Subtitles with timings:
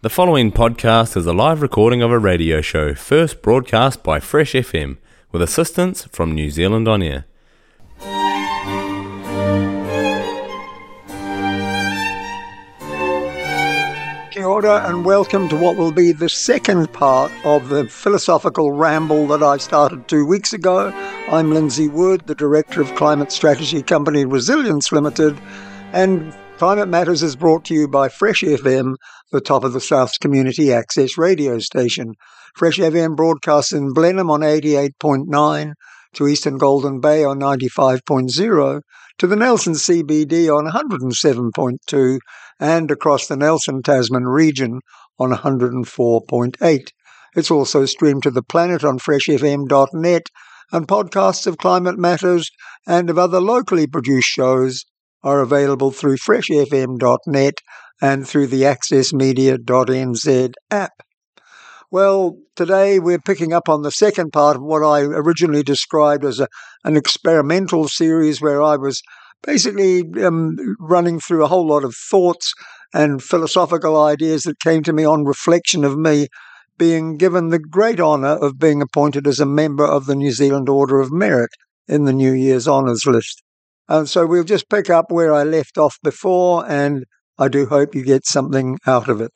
[0.00, 4.52] The following podcast is a live recording of a radio show first broadcast by Fresh
[4.52, 4.98] FM
[5.32, 7.24] with assistance from New Zealand On Air.
[14.30, 19.26] Kia ora and welcome to what will be the second part of the philosophical ramble
[19.26, 20.92] that I started two weeks ago.
[21.28, 25.36] I'm Lindsay Wood, the Director of Climate Strategy Company Resilience Limited,
[25.92, 28.94] and Climate Matters is brought to you by Fresh FM,
[29.30, 32.14] the top of the South's community access radio station.
[32.56, 35.74] Fresh FM broadcasts in Blenheim on 88.9,
[36.14, 38.80] to Eastern Golden Bay on 95.0,
[39.18, 42.18] to the Nelson CBD on 107.2,
[42.58, 44.80] and across the Nelson Tasman region
[45.16, 46.88] on 104.8.
[47.36, 50.26] It's also streamed to the planet on freshfm.net,
[50.72, 52.50] and podcasts of Climate Matters
[52.84, 54.84] and of other locally produced shows
[55.22, 57.54] are available through freshfm.net
[58.00, 60.92] and through the accessmedia.nz app.
[61.90, 66.38] Well, today we're picking up on the second part of what I originally described as
[66.38, 66.48] a,
[66.84, 69.02] an experimental series where I was
[69.42, 72.52] basically um, running through a whole lot of thoughts
[72.92, 76.28] and philosophical ideas that came to me on reflection of me
[76.76, 80.68] being given the great honour of being appointed as a member of the New Zealand
[80.68, 81.50] Order of Merit
[81.88, 83.42] in the New Year's Honours list.
[83.88, 87.04] And so we'll just pick up where I left off before, and
[87.38, 89.32] I do hope you get something out of it.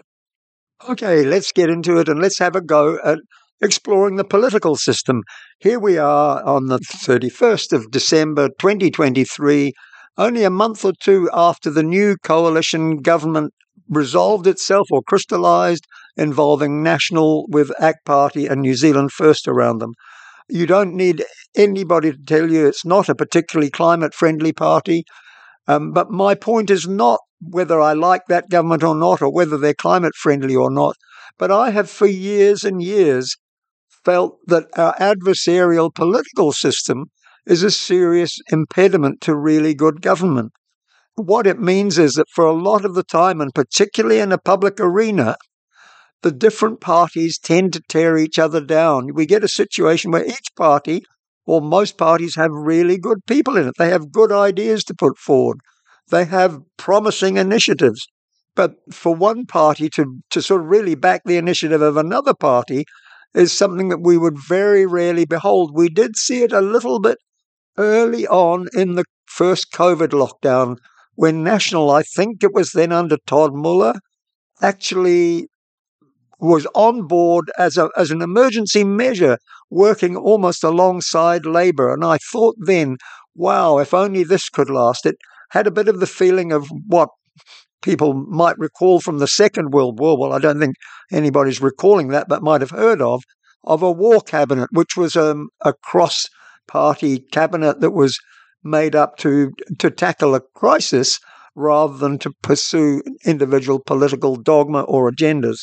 [0.88, 3.20] Okay, let's get into it and let's have a go at
[3.62, 5.22] exploring the political system.
[5.60, 9.72] Here we are on the 31st of December 2023,
[10.18, 13.52] only a month or two after the new coalition government
[13.88, 15.86] resolved itself or crystallised
[16.16, 19.92] involving National with ACT Party and New Zealand First around them.
[20.54, 21.24] You don't need
[21.56, 25.04] anybody to tell you it's not a particularly climate friendly party.
[25.66, 29.56] Um, but my point is not whether I like that government or not, or whether
[29.56, 30.96] they're climate friendly or not.
[31.38, 33.34] But I have for years and years
[34.04, 37.06] felt that our adversarial political system
[37.46, 40.52] is a serious impediment to really good government.
[41.14, 44.38] What it means is that for a lot of the time, and particularly in a
[44.38, 45.36] public arena,
[46.22, 49.14] the different parties tend to tear each other down.
[49.14, 51.02] We get a situation where each party
[51.44, 53.74] or most parties have really good people in it.
[53.78, 55.58] They have good ideas to put forward.
[56.10, 58.06] They have promising initiatives.
[58.54, 62.84] But for one party to, to sort of really back the initiative of another party
[63.34, 65.72] is something that we would very rarely behold.
[65.74, 67.18] We did see it a little bit
[67.78, 70.76] early on in the first COVID lockdown
[71.14, 73.94] when National, I think it was then under Todd Muller,
[74.60, 75.48] actually
[76.42, 79.38] was on board as, a, as an emergency measure,
[79.70, 81.94] working almost alongside Labour.
[81.94, 82.96] And I thought then,
[83.36, 85.06] wow, if only this could last.
[85.06, 85.16] It
[85.50, 87.10] had a bit of the feeling of what
[87.80, 90.18] people might recall from the Second World War.
[90.18, 90.74] Well, I don't think
[91.12, 93.22] anybody's recalling that, but might have heard of,
[93.62, 96.26] of a war cabinet, which was um, a cross
[96.66, 98.18] party cabinet that was
[98.64, 101.20] made up to, to tackle a crisis
[101.54, 105.58] rather than to pursue individual political dogma or agendas.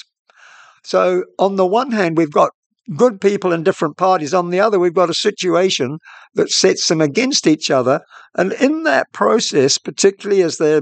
[0.84, 2.52] So, on the one hand, we've got
[2.96, 4.34] good people in different parties.
[4.34, 6.00] On the other, we've got a situation
[6.34, 8.02] that sets them against each other.
[8.36, 10.82] And in that process, particularly as they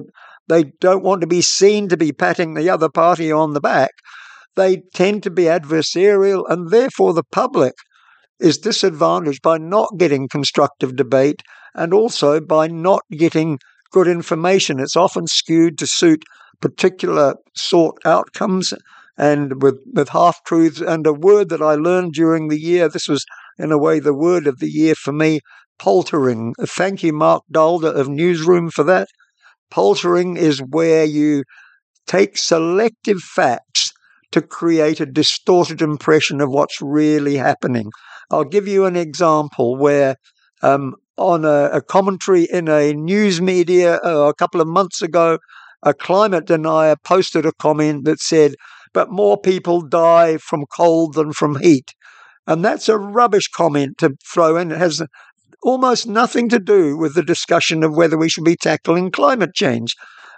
[0.50, 3.91] they don't want to be seen to be patting the other party on the back,
[4.56, 7.74] they tend to be adversarial, and therefore the public
[8.40, 11.41] is disadvantaged by not getting constructive debate
[11.75, 13.59] and also by not getting
[13.91, 14.79] good information.
[14.79, 16.24] It's often skewed to suit
[16.62, 18.74] particular sort outcomes
[19.17, 20.81] and with, with half truths.
[20.81, 23.25] And a word that I learned during the year, this was
[23.57, 25.39] in a way the word of the year for me,
[25.79, 26.53] paltering.
[26.61, 29.07] Thank you, Marc Daalder of Newsroom, for that.
[29.69, 31.44] Paltering is where you
[32.05, 33.91] take selective facts
[34.31, 37.89] to create a distorted impression of what's really happening.
[38.31, 40.16] I'll give you an example where
[40.61, 45.39] um, on a, a, commentary in a news media uh, a couple of months ago,
[45.84, 48.55] a climate denier posted a comment that said,
[48.97, 51.94] but more people die from cold than from heat.
[52.47, 54.72] And that's a rubbish comment to throw in.
[54.72, 55.03] It has
[55.61, 59.94] almost nothing to do with the discussion of whether we should be tackling climate change.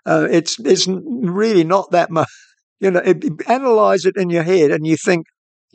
[0.05, 2.27] Uh, it's it's really not that much.
[2.81, 5.25] You know, it, analyze it in your head, and you think,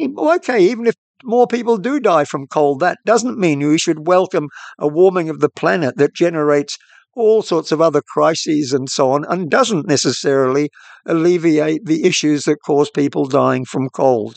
[0.01, 4.49] okay, even if more people do die from cold, that doesn't mean we should welcome
[4.79, 6.79] a warming of the planet that generates
[7.17, 10.71] all sorts of other crises and so on, and doesn't necessarily
[11.07, 14.37] alleviate the issues that cause people dying from cold.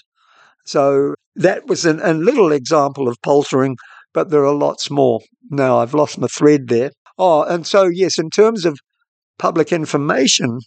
[0.65, 3.77] So that was an, a little example of paltering,
[4.13, 5.21] but there are lots more.
[5.49, 6.91] Now I've lost my thread there.
[7.17, 8.77] Oh, and so, yes, in terms of
[9.39, 10.59] public information,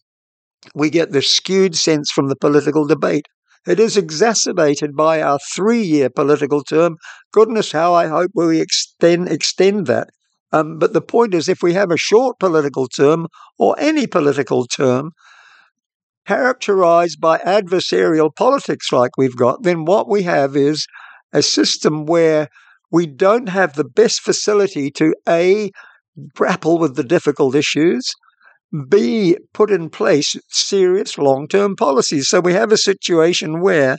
[0.74, 3.26] we get this skewed sense from the political debate.
[3.66, 6.96] It is exacerbated by our three year political term.
[7.32, 10.08] Goodness, how I hope we extend, extend that.
[10.52, 14.66] Um, but the point is, if we have a short political term or any political
[14.66, 15.12] term
[16.26, 20.86] characterized by adversarial politics like we've got, then what we have is
[21.32, 22.48] a system where
[22.90, 25.70] we don't have the best facility to A,
[26.34, 28.12] grapple with the difficult issues,
[28.88, 32.28] B, put in place serious long term policies.
[32.28, 33.98] So we have a situation where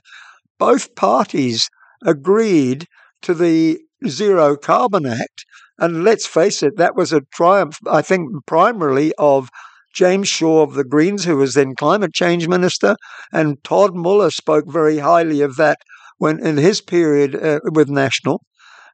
[0.60, 1.70] both parties
[2.06, 2.88] agreed
[3.24, 5.46] to the Zero Carbon Act.
[5.82, 9.50] And let's face it, that was a triumph, I think, primarily of
[9.96, 12.96] James Shaw of the Greens, who was then climate change minister,
[13.34, 15.80] and Todd Muller spoke very highly of that
[16.20, 18.44] when in his period uh, with National.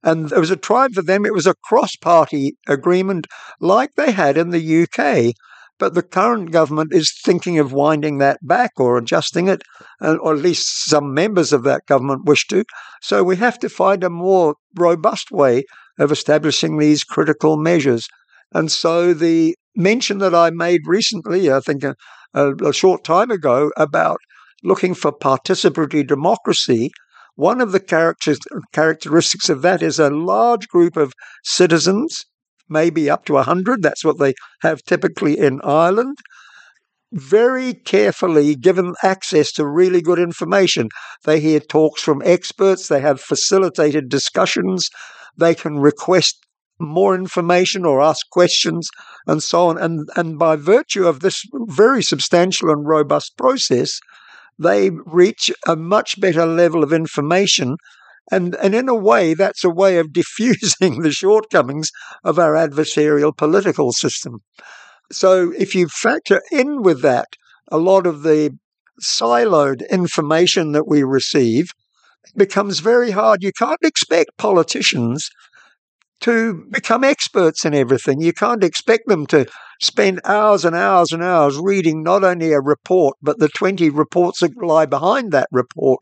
[0.01, 1.25] And it was a triumph for them.
[1.25, 3.27] It was a cross party agreement
[3.59, 5.33] like they had in the UK.
[5.79, 9.61] But the current government is thinking of winding that back or adjusting it,
[10.01, 12.63] uh, or at least some members of that government wish to.
[13.01, 15.65] So we have to find a more robust way
[15.97, 18.07] of establishing these critical measures.
[18.53, 21.95] And so the mention that I made recently, I think a,
[22.33, 24.19] a, a short time ago, about
[24.63, 26.91] looking for participatory democracy
[27.37, 27.79] one of the
[28.73, 31.13] characteristics of that is a large group of
[31.43, 32.25] citizens
[32.67, 33.83] maybe up to 100.
[33.83, 36.17] That's what they have typically in Ireland.
[37.11, 40.89] Very carefully given access to really good information.
[41.25, 44.89] They hear talks from experts, they have facilitated discussions,
[45.37, 46.37] they can request
[46.79, 48.89] more information or ask questions
[49.25, 49.77] and so on.
[49.77, 53.99] And, and by virtue of this very substantial and robust process,
[54.59, 57.77] they reach a much better level of information
[58.31, 61.91] and, and in a way, that's a way of diffusing the shortcomings
[62.23, 64.39] of our adversarial political system.
[65.11, 67.27] So if you factor in with that
[67.71, 68.57] a lot of the
[69.01, 71.71] siloed information that we receive,
[72.35, 73.43] becomes very hard.
[73.43, 75.29] You can't expect politicians
[76.21, 78.21] to become experts in everything.
[78.21, 79.45] You can't expect them to
[79.81, 84.39] spend hours and hours and hours reading not only a report, but the 20 reports
[84.39, 85.99] that lie behind that report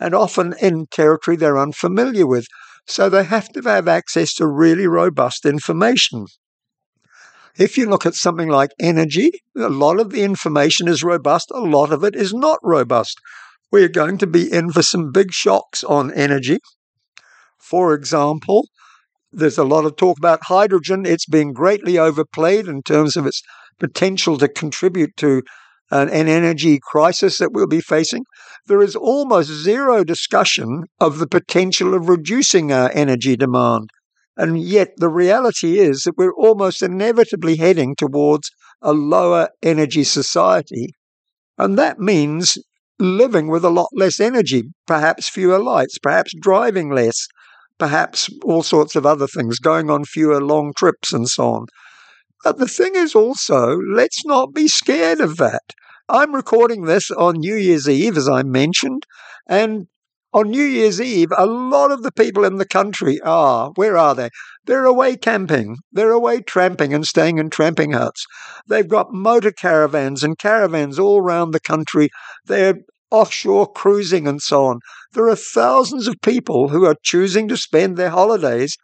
[0.00, 2.46] and often in territory they're unfamiliar with.
[2.86, 6.26] So they have to have access to really robust information.
[7.58, 11.60] If you look at something like energy, a lot of the information is robust, a
[11.60, 13.18] lot of it is not robust.
[13.70, 16.58] We're going to be in for some big shocks on energy.
[17.58, 18.68] For example,
[19.30, 21.04] there's a lot of talk about hydrogen.
[21.04, 23.42] It's been greatly overplayed in terms of its
[23.78, 25.42] potential to contribute to
[25.90, 28.24] an, an energy crisis that we'll be facing,
[28.66, 33.90] there is almost zero discussion of the potential of reducing our energy demand.
[34.36, 38.50] And yet, the reality is that we're almost inevitably heading towards
[38.80, 40.90] a lower energy society.
[41.56, 42.56] And that means
[42.98, 47.26] living with a lot less energy, perhaps fewer lights, perhaps driving less,
[47.78, 51.66] perhaps all sorts of other things, going on fewer long trips and so on.
[52.44, 55.62] But the thing is also, let's not be scared of that.
[56.08, 59.04] I'm recording this on New Year's Eve, as I mentioned,
[59.46, 59.86] and
[60.32, 64.14] on New Year's Eve, a lot of the people in the country are, where are
[64.14, 64.30] they?
[64.66, 68.26] They're away camping, they're away tramping and staying in tramping huts.
[68.68, 72.10] They've got motor caravans and caravans all around the country.
[72.46, 72.76] They're
[73.10, 74.80] offshore cruising and so on.
[75.12, 78.76] There are thousands of people who are choosing to spend their holidays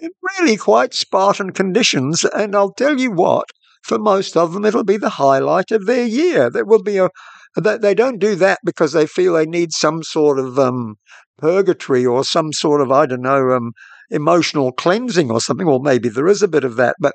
[0.00, 2.24] in really quite Spartan conditions.
[2.24, 3.46] And I'll tell you what,
[3.82, 6.50] for most of them, it'll be the highlight of their year.
[6.50, 7.10] There will be a
[7.56, 10.96] they don't do that because they feel they need some sort of um,
[11.38, 13.72] purgatory or some sort of I don't know um,
[14.10, 15.66] emotional cleansing or something.
[15.66, 17.14] Or maybe there is a bit of that, but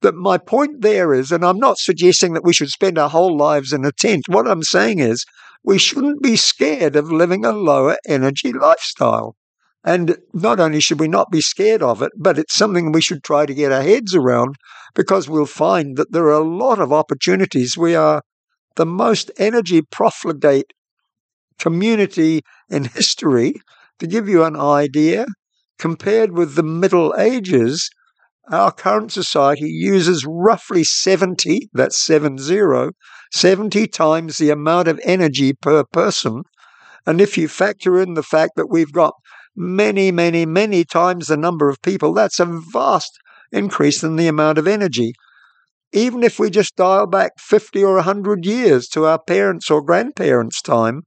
[0.00, 3.36] but my point there is, and I'm not suggesting that we should spend our whole
[3.36, 4.24] lives in a tent.
[4.26, 5.24] What I'm saying is,
[5.62, 9.36] we shouldn't be scared of living a lower energy lifestyle.
[9.84, 13.22] And not only should we not be scared of it, but it's something we should
[13.22, 14.56] try to get our heads around
[14.94, 17.76] because we'll find that there are a lot of opportunities.
[17.76, 18.22] We are
[18.76, 20.72] the most energy profligate
[21.58, 23.54] community in history.
[23.98, 25.26] To give you an idea,
[25.78, 27.88] compared with the Middle Ages,
[28.50, 32.90] our current society uses roughly 70, that's 70,
[33.30, 36.42] 70 times the amount of energy per person.
[37.06, 39.14] And if you factor in the fact that we've got
[39.54, 43.18] many, many, many times the number of people, that's a vast
[43.52, 45.14] increase in the amount of energy.
[45.92, 50.60] Even if we just dial back 50 or 100 years to our parents' or grandparents'
[50.62, 51.02] time,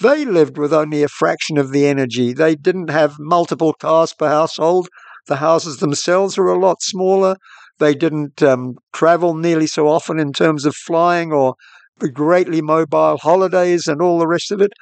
[0.00, 2.32] they lived with only a fraction of the energy.
[2.32, 4.88] They didn't have multiple cars per household.
[5.26, 7.36] The houses themselves were a lot smaller.
[7.78, 11.54] They didn't um, travel nearly so often in terms of flying or
[11.98, 14.72] the greatly mobile holidays and all the rest of it.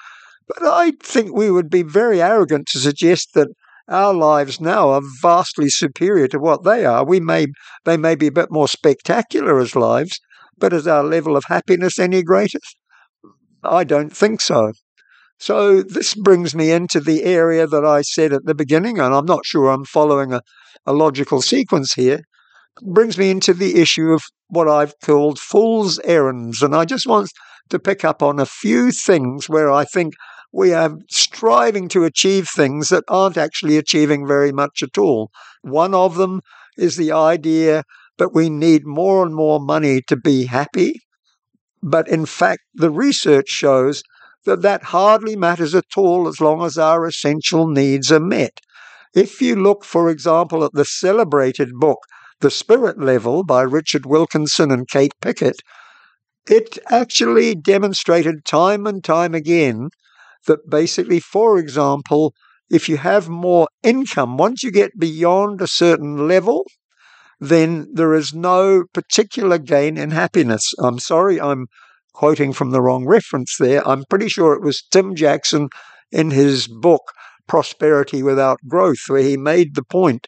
[0.49, 3.49] But I think we would be very arrogant to suggest that
[3.89, 7.05] our lives now are vastly superior to what they are.
[7.05, 7.47] We may
[7.85, 10.19] they may be a bit more spectacular as lives,
[10.59, 12.61] but is our level of happiness any greater?
[13.63, 14.73] I don't think so.
[15.39, 19.27] So this brings me into the area that I said at the beginning, and I'm
[19.27, 20.41] not sure I'm following a,
[20.87, 22.21] a logical sequence here.
[22.83, 26.63] Brings me into the issue of what I've called fool's errands.
[26.63, 27.31] And I just want
[27.71, 30.15] to pick up on a few things where I think
[30.55, 35.33] we are striving to achieve things that aren't actually achieving very much at all.
[35.63, 36.43] One of them
[36.79, 37.83] is the idea
[38.19, 41.01] that we need more and more money to be happy.
[41.83, 44.05] But in fact, the research shows
[44.45, 48.61] that that hardly matters at all as long as our essential needs are met.
[49.13, 51.99] If you look, for example, at the celebrated book,
[52.41, 55.57] The Spirit Level by Richard Wilkinson and Kate Pickett,
[56.49, 59.89] it actually demonstrated time and time again
[60.47, 62.35] that basically, for example,
[62.71, 66.65] if you have more income, once you get beyond a certain level,
[67.41, 70.73] then there is no particular gain in happiness.
[70.79, 71.67] I'm sorry, I'm
[72.15, 73.87] quoting from the wrong reference there.
[73.87, 75.69] I'm pretty sure it was Tim Jackson
[76.11, 77.03] in his book,
[77.49, 80.27] Prosperity Without Growth, where he made the point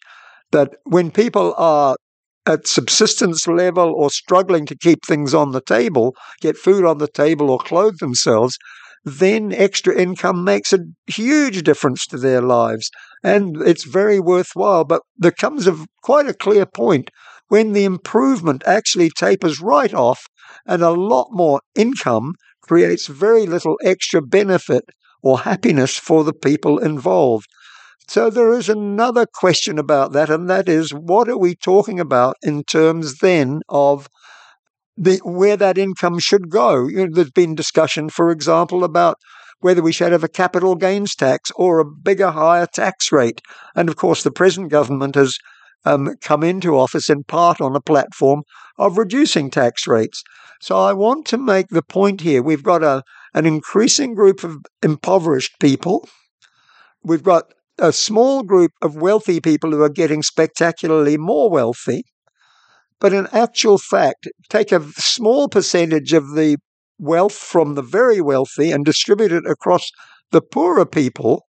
[0.52, 1.96] that when people are
[2.44, 7.08] at subsistence level or struggling to keep things on the table, get food on the
[7.08, 8.56] table or clothe themselves,
[9.04, 12.90] then extra income makes a huge difference to their lives.
[13.22, 14.84] And it's very worthwhile.
[14.84, 17.10] But there comes a quite a clear point
[17.48, 20.26] when the improvement actually tapers right off
[20.66, 24.84] and a lot more income creates very little extra benefit
[25.22, 27.46] or happiness for the people involved.
[28.08, 32.36] So there is another question about that, and that is what are we talking about
[32.42, 34.08] in terms then of
[34.96, 36.86] the, where that income should go?
[36.86, 39.16] You know, there's been discussion, for example, about
[39.60, 43.40] whether we should have a capital gains tax or a bigger, higher tax rate.
[43.74, 45.38] And of course, the present government has
[45.84, 48.42] um, come into office in part on a platform
[48.78, 50.22] of reducing tax rates.
[50.60, 53.02] So I want to make the point here we've got a,
[53.34, 56.08] an increasing group of impoverished people.
[57.02, 57.44] We've got
[57.78, 62.04] a small group of wealthy people who are getting spectacularly more wealthy.
[63.00, 66.56] But in actual fact, take a small percentage of the
[66.98, 69.90] wealth from the very wealthy and distribute it across
[70.30, 71.44] the poorer people,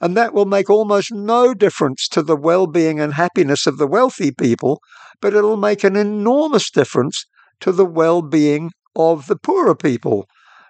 [0.00, 3.86] and that will make almost no difference to the well being and happiness of the
[3.86, 4.80] wealthy people,
[5.20, 7.26] but it'll make an enormous difference
[7.60, 10.26] to the well being of the poorer people.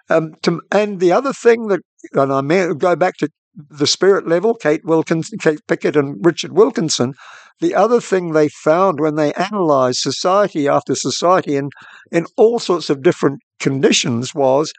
[0.09, 1.81] Um, to, and the other thing that,
[2.13, 3.29] and I may go back to
[3.69, 7.13] the spirit level, Kate Wilkinson, Kate Pickett, and Richard Wilkinson.
[7.59, 11.69] The other thing they found when they analysed society after society in,
[12.11, 14.71] in all sorts of different conditions was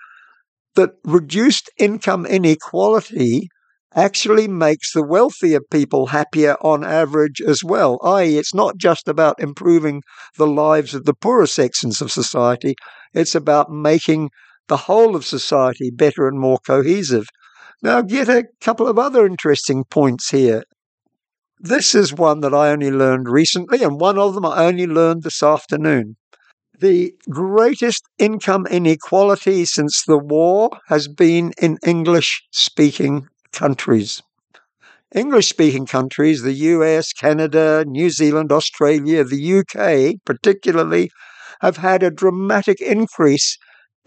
[0.76, 3.48] that reduced income inequality
[3.94, 7.98] actually makes the wealthier people happier on average as well.
[8.04, 10.02] I.e., it's not just about improving
[10.36, 12.76] the lives of the poorer sections of society,
[13.12, 14.30] it's about making
[14.68, 17.26] the whole of society better and more cohesive.
[17.82, 20.64] Now, get a couple of other interesting points here.
[21.60, 25.22] This is one that I only learned recently, and one of them I only learned
[25.22, 26.16] this afternoon.
[26.80, 34.22] The greatest income inequality since the war has been in English speaking countries.
[35.14, 41.10] English speaking countries, the US, Canada, New Zealand, Australia, the UK particularly,
[41.60, 43.56] have had a dramatic increase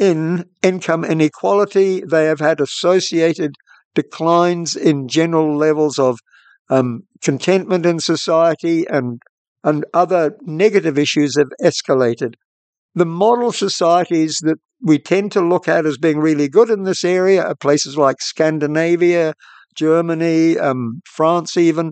[0.01, 2.01] in income inequality.
[2.01, 3.53] They have had associated
[3.93, 6.17] declines in general levels of
[6.69, 9.21] um, contentment in society and
[9.63, 12.33] and other negative issues have escalated.
[12.95, 17.03] The model societies that we tend to look at as being really good in this
[17.03, 19.35] area are places like Scandinavia,
[19.75, 21.91] Germany, um, France, even,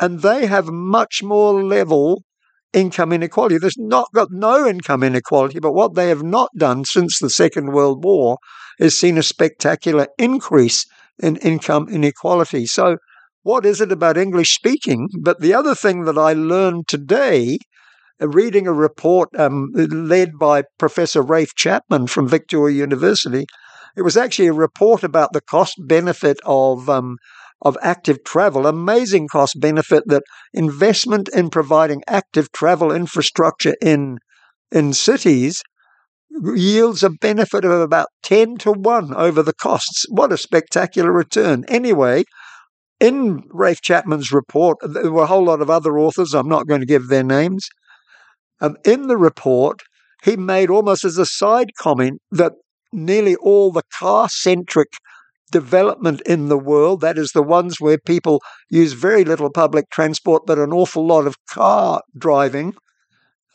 [0.00, 2.22] and they have much more level
[2.72, 3.58] income inequality.
[3.58, 7.72] There's not got no income inequality, but what they have not done since the Second
[7.72, 8.38] World War
[8.78, 10.86] is seen a spectacular increase
[11.18, 12.66] in income inequality.
[12.66, 12.96] So,
[13.42, 15.08] what is it about English speaking?
[15.22, 17.58] But the other thing that I learned today
[18.20, 23.46] reading a report um, led by Professor Ralph Chapman from Victoria University.
[23.96, 27.16] It was actually a report about the cost benefit of um,
[27.62, 28.66] of active travel.
[28.66, 34.18] Amazing cost benefit that investment in providing active travel infrastructure in
[34.72, 35.62] in cities
[36.54, 40.06] yields a benefit of about 10 to 1 over the costs.
[40.08, 41.64] What a spectacular return.
[41.66, 42.24] Anyway,
[43.00, 46.34] in Ralph Chapman's report, there were a whole lot of other authors.
[46.34, 47.68] I'm not going to give their names.
[48.60, 49.80] Um, in the report,
[50.22, 52.52] he made almost as a side comment that
[52.92, 54.88] nearly all the car centric
[55.50, 58.40] development in the world, that is, the ones where people
[58.70, 62.74] use very little public transport but an awful lot of car driving,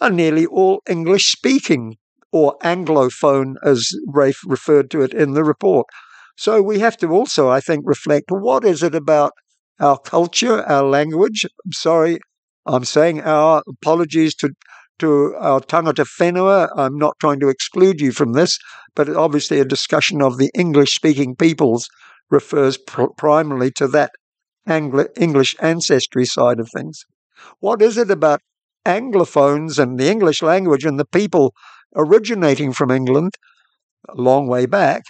[0.02, 1.96] are nearly all English speaking
[2.32, 5.88] or Anglophone, as Ralph referred to it in the report.
[6.38, 9.32] So we have to also, I think, reflect what is it about
[9.80, 11.46] our culture, our language?
[11.66, 12.20] I'm sorry,
[12.66, 14.50] I'm saying our apologies to
[15.00, 16.70] to our tangata whenua.
[16.76, 18.58] I'm not trying to exclude you from this,
[18.96, 21.88] but obviously a discussion of the English speaking peoples
[22.30, 24.12] refers pr- primarily to that
[24.68, 27.06] English ancestry side of things.
[27.60, 28.42] What is it about
[28.86, 31.54] Anglophones and the English language and the people
[31.96, 33.34] originating from England
[34.10, 35.04] a long way back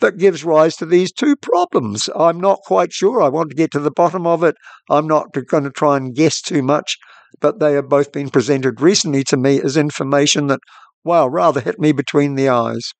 [0.00, 2.08] that gives rise to these two problems?
[2.16, 3.22] I'm not quite sure.
[3.22, 4.56] I want to get to the bottom of it.
[4.90, 6.96] I'm not going to try and guess too much
[7.40, 10.60] but they have both been presented recently to me as information that,
[11.04, 12.92] wow, rather hit me between the eyes.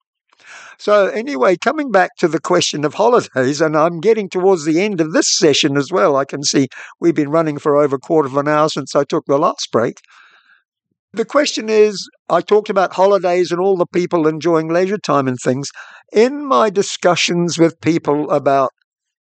[0.78, 5.00] So, anyway, coming back to the question of holidays, and I'm getting towards the end
[5.00, 6.16] of this session as well.
[6.16, 6.68] I can see
[7.00, 9.70] we've been running for over a quarter of an hour since I took the last
[9.72, 9.96] break.
[11.12, 15.38] The question is I talked about holidays and all the people enjoying leisure time and
[15.42, 15.70] things.
[16.12, 18.70] In my discussions with people about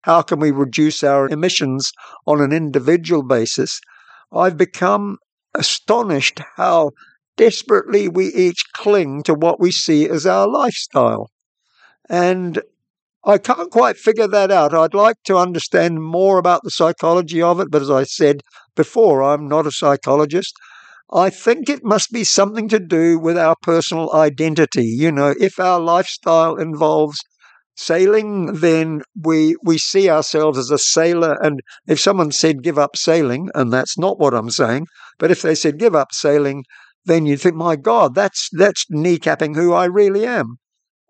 [0.02, 1.92] how can we reduce our emissions
[2.26, 3.80] on an individual basis,
[4.36, 5.18] I've become
[5.54, 6.92] astonished how
[7.38, 11.30] desperately we each cling to what we see as our lifestyle.
[12.10, 12.62] And
[13.26, 14.74] I can't quite figure that out.
[14.74, 18.42] I'd like to understand more about the psychology of it, but as I said
[18.76, 20.54] before, I'm not a psychologist.
[21.12, 24.86] I think it must be something to do with our personal identity.
[24.86, 27.20] You know, if our lifestyle involves
[27.76, 31.38] sailing, then we we see ourselves as a sailor.
[31.42, 34.88] And if someone said give up sailing, and that's not what I'm saying,
[35.20, 36.64] but if they said give up sailing,
[37.06, 40.58] then you'd think, my God, that's that's kneecapping who I really am.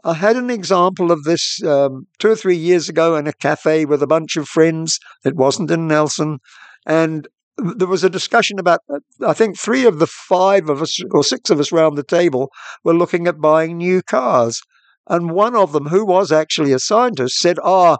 [0.05, 3.85] I had an example of this um, two or three years ago in a cafe
[3.85, 4.99] with a bunch of friends.
[5.23, 6.39] It wasn't in Nelson,
[6.85, 8.79] and there was a discussion about.
[8.91, 12.03] Uh, I think three of the five of us or six of us round the
[12.03, 12.49] table
[12.83, 14.61] were looking at buying new cars.
[15.07, 17.97] And one of them, who was actually a scientist, said, Oh,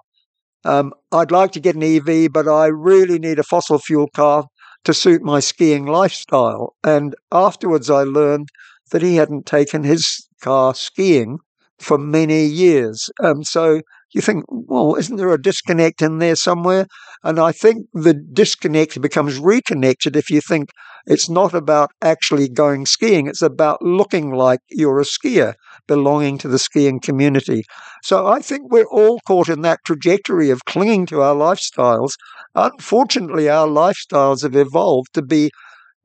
[0.65, 4.45] um, I'd like to get an EV, but I really need a fossil fuel car
[4.85, 6.75] to suit my skiing lifestyle.
[6.83, 8.49] And afterwards, I learned
[8.91, 11.39] that he hadn't taken his car skiing
[11.79, 13.09] for many years.
[13.21, 13.81] Um, so
[14.13, 16.85] you think, well, isn't there a disconnect in there somewhere?
[17.23, 20.69] And I think the disconnect becomes reconnected if you think
[21.05, 25.55] it's not about actually going skiing, it's about looking like you're a skier,
[25.87, 27.63] belonging to the skiing community.
[28.03, 32.11] So I think we're all caught in that trajectory of clinging to our lifestyles.
[32.55, 35.51] Unfortunately, our lifestyles have evolved to be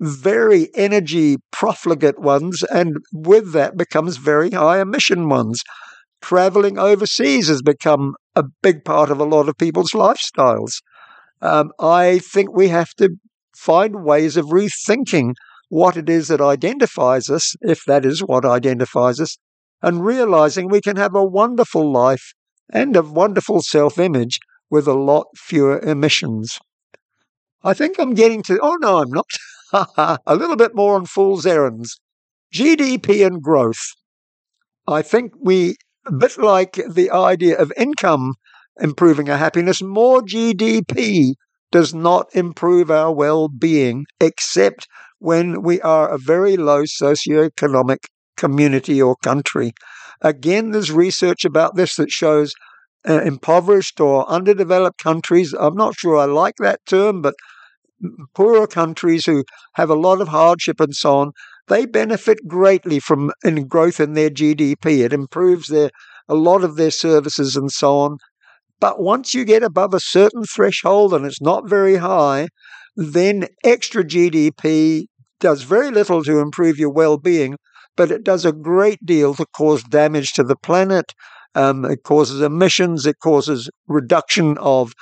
[0.01, 5.61] very energy profligate ones, and with that becomes very high emission ones
[6.21, 10.81] traveling overseas has become a big part of a lot of people's lifestyles.
[11.41, 13.11] Um, I think we have to
[13.57, 15.35] find ways of rethinking
[15.69, 19.37] what it is that identifies us, if that is what identifies us,
[19.83, 22.33] and realizing we can have a wonderful life
[22.73, 24.39] and a wonderful self image
[24.71, 26.59] with a lot fewer emissions.
[27.63, 29.27] I think I'm getting to, oh no, I'm not.
[30.27, 32.01] a little bit more on fool's errands.
[32.55, 33.81] GDP and growth.
[34.89, 38.35] I think we a bit like the idea of income
[38.81, 41.35] improving our happiness, more GDP
[41.71, 44.89] does not improve our well being, except
[45.19, 47.99] when we are a very low socioeconomic
[48.39, 49.73] community or country.
[50.23, 52.55] Again, there's research about this that shows
[53.09, 55.53] uh, impoverished or underdeveloped countries.
[55.53, 57.35] I'm not sure I like that term, but
[58.35, 61.33] poorer countries who have a lot of hardship and so on
[61.69, 65.05] they benefit greatly from in growth in their GDP.
[65.05, 65.91] It improves their
[66.29, 68.19] a lot of their services and so on.
[68.81, 72.49] But once you get above a certain threshold and it's not very high,
[72.97, 75.07] then extra GDP
[75.41, 77.57] does very little to improve your well being,
[77.99, 81.13] but it does a great deal to cause damage to the planet.
[81.55, 84.93] Um, it causes emissions, it causes reduction of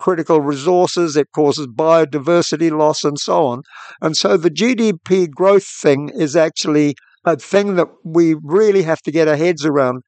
[0.00, 3.62] critical resources, it causes biodiversity loss, and so on.
[4.00, 9.12] And so the GDP growth thing is actually a thing that we really have to
[9.12, 10.02] get our heads around.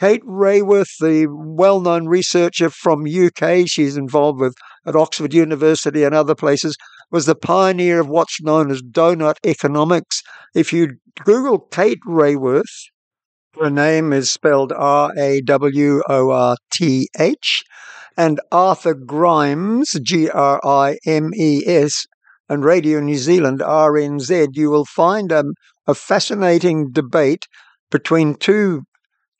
[0.00, 4.54] Kate Raworth, the well known researcher from UK, she's involved with
[4.86, 6.76] at Oxford University and other places,
[7.10, 10.22] was the pioneer of what's known as donut economics.
[10.54, 12.90] If you Google Kate Raworth,
[13.60, 17.64] her name is spelled R A W O R T H
[18.16, 22.06] and Arthur Grimes, G R I M E S,
[22.48, 25.54] and Radio New Zealand, RNZ, you will find um,
[25.86, 27.46] a fascinating debate
[27.90, 28.82] between two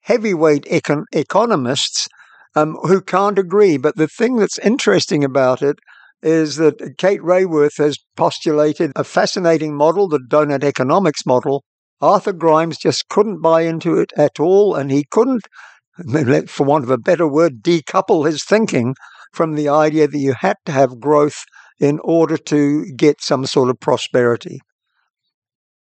[0.02, 2.08] heavyweight econ- economists
[2.56, 3.76] um, who can't agree.
[3.76, 5.78] But the thing that's interesting about it
[6.24, 11.62] is that Kate Raworth has postulated a fascinating model, the donut economics model.
[12.00, 15.46] Arthur Grimes just couldn't buy into it at all, and he couldn't,
[16.48, 18.94] for want of a better word, decouple his thinking
[19.32, 21.44] from the idea that you had to have growth
[21.78, 24.60] in order to get some sort of prosperity.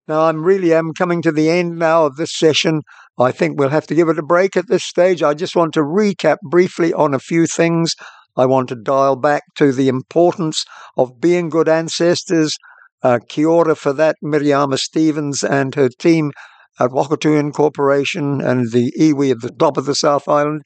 [0.09, 2.83] Now, I'm really am coming to the end now of this session.
[3.19, 5.23] I think we'll have to give it a break at this stage.
[5.23, 7.95] I just want to recap briefly on a few things.
[8.37, 10.65] I want to dial back to the importance
[10.97, 12.57] of being good ancestors.
[13.03, 16.33] Uh, kia ora for that, Miriama Stevens and her team
[16.81, 20.63] at Wakatū Corporation and the iwi at the top of the South Island.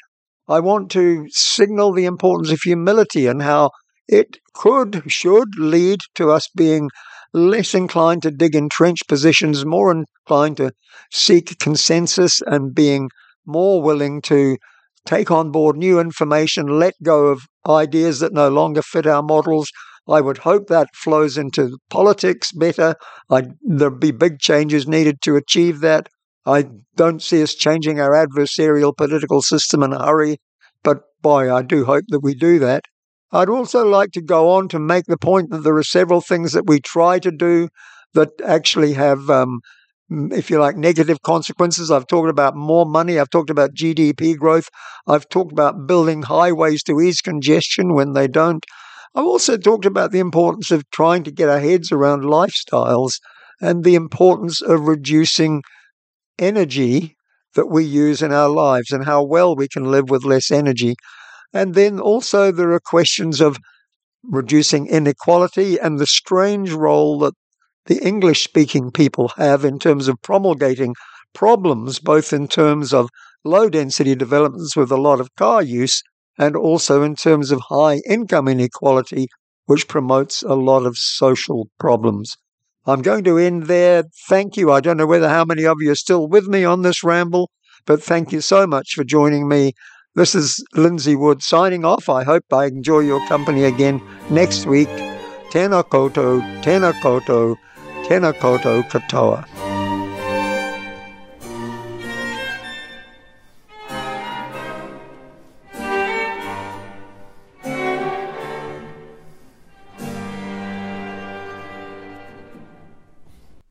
[0.48, 3.70] I want to signal the importance of humility and how
[4.08, 6.88] it could, should lead to us being
[7.34, 10.72] less inclined to dig in trench positions, more inclined to
[11.12, 13.10] seek consensus and being
[13.44, 14.56] more willing to
[15.06, 19.70] take on board new information, let go of ideas that no longer fit our models.
[20.08, 22.94] I would hope that flows into politics better.
[23.62, 26.08] There'd be big changes needed to achieve that.
[26.46, 30.38] I don't see us changing our adversarial political system in a hurry,
[30.82, 32.84] but boy, I do hope that we do that.
[33.32, 36.52] I'd also like to go on to make the point that there are several things
[36.52, 37.68] that we try to do
[38.14, 39.60] that actually have, um,
[40.10, 41.90] if you like, negative consequences.
[41.90, 43.18] I've talked about more money.
[43.18, 44.68] I've talked about GDP growth.
[45.06, 48.64] I've talked about building highways to ease congestion when they don't.
[49.14, 53.14] I've also talked about the importance of trying to get our heads around lifestyles
[53.60, 55.62] and the importance of reducing
[56.38, 57.16] energy
[57.54, 60.94] that we use in our lives and how well we can live with less energy.
[61.52, 63.58] And then also there are questions of
[64.22, 67.34] reducing inequality and the strange role that
[67.88, 70.94] the English speaking people have in terms of promulgating
[71.34, 73.10] problems, both in terms of
[73.44, 76.02] low density developments with a lot of car use
[76.38, 79.26] and also in terms of high income inequality,
[79.66, 82.36] which promotes a lot of social problems.
[82.86, 84.04] I'm going to end there.
[84.28, 84.70] Thank you.
[84.70, 87.50] I don't know whether how many of you are still with me on this ramble,
[87.84, 89.72] but thank you so much for joining me
[90.18, 92.08] this is Lindsay Wood signing off.
[92.08, 94.88] I hope I enjoy your company again next week.
[95.52, 97.54] Tēnā koutou, tēnā koutou,
[98.08, 99.44] tēnā koutou katoa.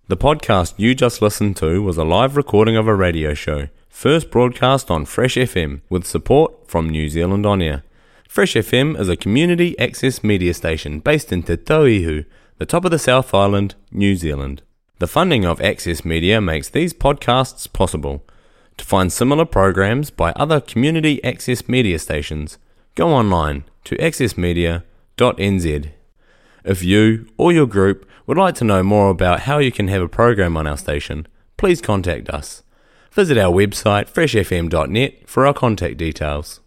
[0.10, 4.30] The podcast you just listened to was a live recording of a radio show first
[4.30, 7.84] broadcast on Fresh FM with support from New Zealand On Air.
[8.30, 12.26] Fresh FM is a community access media station based in Te Tauihu,
[12.58, 14.62] the top of the South Island, New Zealand.
[15.00, 18.24] The funding of Access Media makes these podcasts possible.
[18.78, 22.58] To find similar programs by other community access media stations,
[22.96, 25.90] go online to accessmedia.nz.
[26.64, 30.02] If you or your group would like to know more about how you can have
[30.02, 32.64] a program on our station, please contact us.
[33.12, 36.56] Visit our website freshfm.net for our contact details.